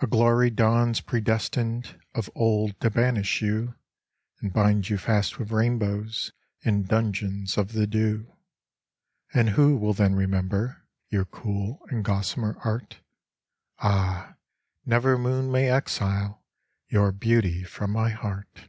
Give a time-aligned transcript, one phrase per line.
[0.00, 3.74] A glory dawns predestined Of old to banish you
[4.42, 8.36] And bind you fast with rainbows In dungeons of the dew.
[9.32, 13.00] And who will then remember Your cool and gossamer art?
[13.78, 14.36] Ah,
[14.84, 16.42] never moon may exile
[16.88, 18.68] Your beauty from my heart